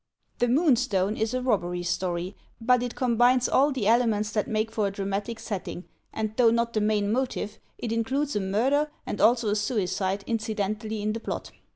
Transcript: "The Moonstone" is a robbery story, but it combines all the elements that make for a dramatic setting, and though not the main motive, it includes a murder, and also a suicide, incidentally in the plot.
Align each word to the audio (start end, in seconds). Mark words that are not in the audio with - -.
"The 0.39 0.47
Moonstone" 0.47 1.15
is 1.15 1.35
a 1.35 1.43
robbery 1.43 1.83
story, 1.83 2.35
but 2.59 2.81
it 2.81 2.95
combines 2.95 3.47
all 3.47 3.71
the 3.71 3.85
elements 3.85 4.31
that 4.31 4.47
make 4.47 4.71
for 4.71 4.87
a 4.87 4.91
dramatic 4.91 5.39
setting, 5.39 5.83
and 6.11 6.35
though 6.37 6.49
not 6.49 6.73
the 6.73 6.81
main 6.81 7.11
motive, 7.11 7.59
it 7.77 7.91
includes 7.91 8.35
a 8.35 8.39
murder, 8.39 8.89
and 9.05 9.21
also 9.21 9.49
a 9.49 9.55
suicide, 9.55 10.23
incidentally 10.25 11.03
in 11.03 11.13
the 11.13 11.19
plot. 11.19 11.51